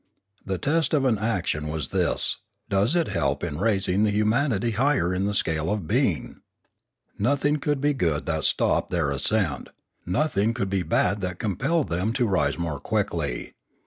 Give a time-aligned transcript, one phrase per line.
[0.43, 2.37] The test of an action was this:
[2.69, 6.41] does it help in raising the humanity higher in the scale of being?
[7.19, 9.69] Nothing could be good that stopped their ascent;
[10.03, 13.53] nothing could be bad that compelled them to rise more quickly.